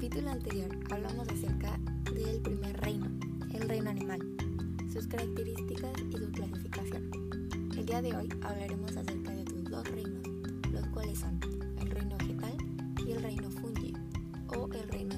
[0.00, 1.78] capítulo anterior hablamos acerca
[2.14, 3.06] del primer reino,
[3.52, 4.18] el reino animal,
[4.90, 7.10] sus características y su clasificación.
[7.76, 10.26] El día de hoy hablaremos acerca de sus dos reinos,
[10.72, 11.38] los cuales son
[11.82, 12.56] el reino vegetal
[13.06, 13.92] y el reino fungi
[14.48, 15.14] o el reino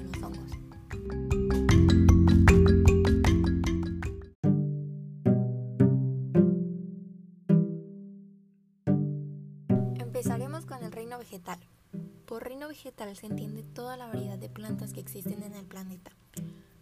[12.73, 16.11] vegetal se entiende toda la variedad de plantas que existen en el planeta,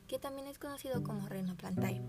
[0.08, 2.02] que también es conocido como reino plantae.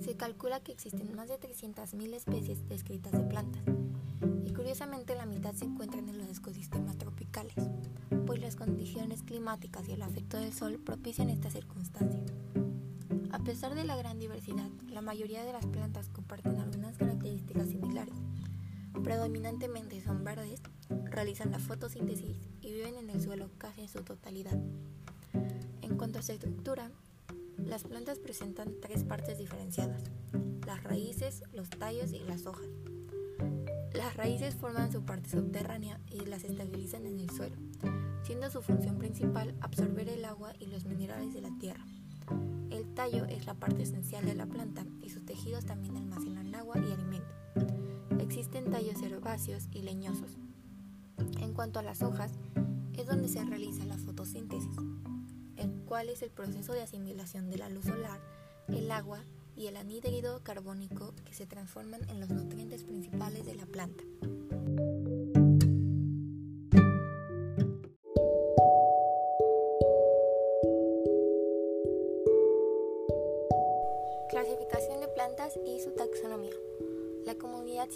[0.00, 3.62] Se calcula que existen más de 300.000 especies descritas de plantas,
[4.44, 7.54] y curiosamente la mitad se encuentran en los ecosistemas tropicales,
[8.26, 12.20] pues las condiciones climáticas y el afecto del sol propician esta circunstancia.
[13.30, 18.14] A pesar de la gran diversidad, la mayoría de las plantas comparten algunas características similares.
[19.04, 20.60] Predominantemente son verdes,
[21.12, 24.58] realizan la fotosíntesis y viven en el suelo casi en su totalidad.
[25.82, 26.90] En cuanto a su estructura,
[27.58, 30.02] las plantas presentan tres partes diferenciadas,
[30.66, 32.66] las raíces, los tallos y las hojas.
[33.94, 37.56] Las raíces forman su parte subterránea y las estabilizan en el suelo,
[38.24, 41.84] siendo su función principal absorber el agua y los minerales de la tierra.
[42.70, 46.76] El tallo es la parte esencial de la planta y sus tejidos también almacenan agua
[46.78, 47.34] y alimento.
[48.18, 50.38] Existen tallos herbáceos y leñosos,
[51.40, 52.32] en cuanto a las hojas,
[52.96, 54.76] es donde se realiza la fotosíntesis,
[55.56, 58.20] el cual es el proceso de asimilación de la luz solar,
[58.68, 59.24] el agua
[59.56, 64.02] y el anhídrido carbónico que se transforman en los nutrientes principales de la planta.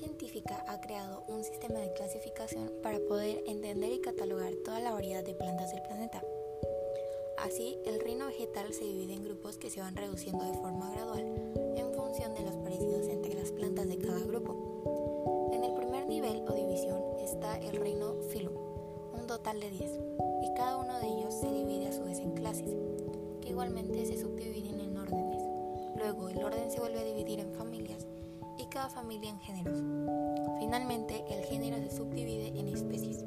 [0.07, 5.25] Científica ha creado un sistema de clasificación para poder entender y catalogar toda la variedad
[5.25, 6.23] de plantas del planeta.
[7.39, 11.25] Así, el reino vegetal se divide en grupos que se van reduciendo de forma gradual
[11.77, 15.51] en función de los parecidos entre las plantas de cada grupo.
[15.53, 18.55] En el primer nivel o división está el reino Phylum,
[19.13, 19.91] un total de 10,
[20.45, 22.77] y cada uno de ellos se divide a su vez en clases,
[23.41, 25.43] que igualmente se subdividen en órdenes.
[25.97, 28.07] Luego el orden se vuelve a dividir en familias
[28.59, 29.79] y cada familia en géneros.
[30.59, 33.25] Finalmente, el género se subdivide en especies.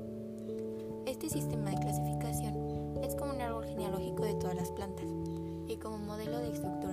[1.06, 5.08] Este sistema de clasificación es como un árbol genealógico de todas las plantas
[5.68, 6.89] y como modelo de estructuración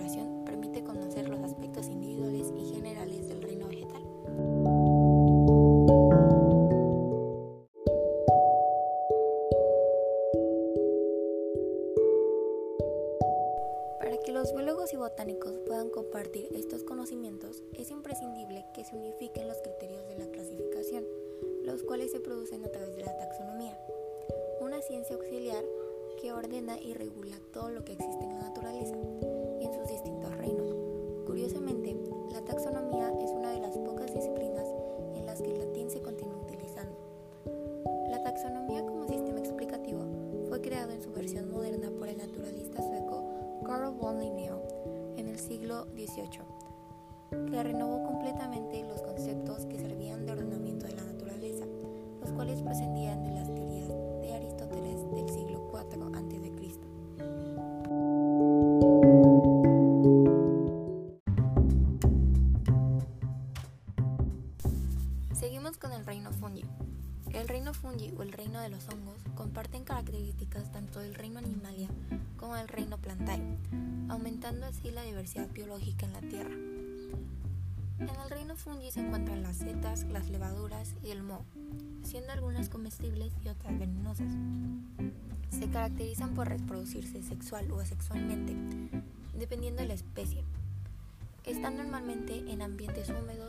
[14.36, 20.06] los biólogos y botánicos puedan compartir estos conocimientos, es imprescindible que se unifiquen los criterios
[20.08, 21.06] de la clasificación,
[21.64, 23.80] los cuales se producen a través de la taxonomía,
[24.60, 25.64] una ciencia auxiliar
[26.20, 28.94] que ordena y regula todo lo que existe en la naturaleza
[29.58, 30.76] y en sus distintos reinos.
[31.24, 31.96] Curiosamente,
[32.30, 32.75] la taxonomía
[47.30, 51.66] Que renovó completamente los conceptos que servían de ordenamiento de la naturaleza,
[52.20, 53.88] los cuales procedían de las teorías
[54.20, 56.85] de Aristóteles del siglo IV a.C.
[69.34, 71.88] comparten características tanto del reino animalia
[72.36, 73.40] como del reino plantae,
[74.08, 76.54] aumentando así la diversidad biológica en la Tierra.
[77.98, 81.44] En el reino fungi se encuentran las setas, las levaduras y el moho,
[82.02, 84.32] siendo algunas comestibles y otras venenosas.
[85.50, 88.54] Se caracterizan por reproducirse sexual o asexualmente,
[89.38, 90.44] dependiendo de la especie.
[91.44, 93.45] Están normalmente en ambientes húmedos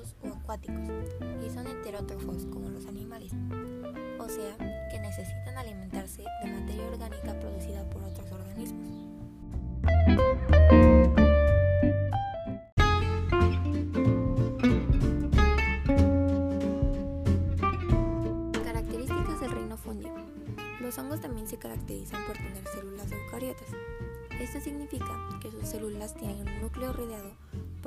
[0.55, 3.33] y son heterótrofos como los animales,
[4.17, 4.55] o sea,
[4.89, 8.87] que necesitan alimentarse de materia orgánica producida por otros organismos.
[18.63, 20.07] Características del reino fungi.
[20.79, 23.67] Los hongos también se caracterizan por tener células eucariotas.
[24.39, 27.33] Esto significa que sus células tienen un núcleo rodeado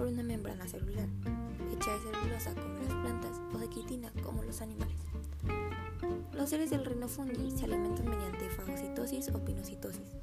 [0.01, 1.07] por una membrana celular,
[1.71, 4.97] hecha de celulosa como las plantas o de quitina como los animales.
[6.33, 10.17] Los seres del reino fungi se alimentan mediante fagocitosis o pinocitosis.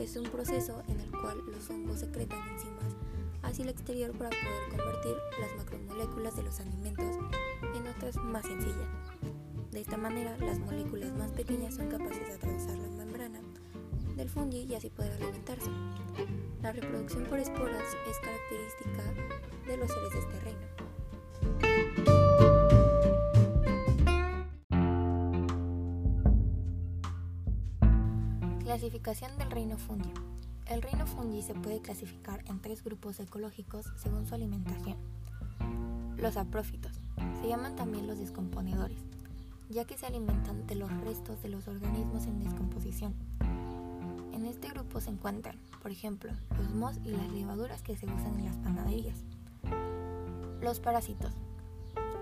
[0.00, 2.96] Es un proceso en el cual los hongos secretan enzimas
[3.42, 7.18] hacia el exterior para poder convertir las macromoléculas de los alimentos
[7.76, 8.88] en otras más sencillas.
[9.70, 13.13] De esta manera, las moléculas más pequeñas son capaces de atravesar la membrana
[14.16, 15.70] del fungi y así poder alimentarse.
[16.62, 19.02] La reproducción por esporas es característica
[19.66, 20.74] de los seres de este reino.
[28.60, 30.12] Clasificación del reino fungi.
[30.66, 34.96] El reino fungi se puede clasificar en tres grupos ecológicos según su alimentación.
[36.16, 36.92] Los aprófitos
[37.40, 38.98] se llaman también los descomponedores,
[39.68, 43.14] ya que se alimentan de los restos de los organismos en descomposición.
[44.44, 48.38] En este grupo se encuentran, por ejemplo, los mohos y las levaduras que se usan
[48.38, 49.16] en las panaderías.
[50.60, 51.32] Los parásitos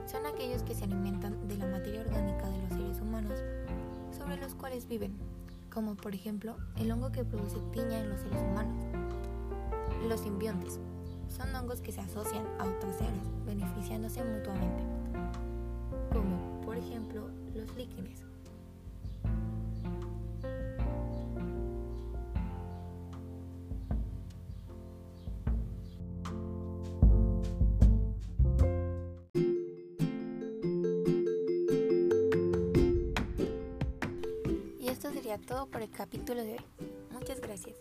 [0.07, 3.41] son aquellos que se alimentan de la materia orgánica de los seres humanos
[4.17, 5.17] sobre los cuales viven,
[5.69, 8.85] como por ejemplo el hongo que produce piña en los seres humanos.
[10.09, 10.79] Los simbiontes
[11.27, 14.85] son hongos que se asocian a otros seres, beneficiándose mutuamente,
[16.13, 18.23] como por ejemplo los líquenes.
[35.39, 36.65] Todo por el capítulo de hoy.
[37.11, 37.77] Muchas gracias.